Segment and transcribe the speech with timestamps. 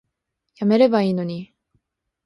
[0.55, 1.53] やめればいいのに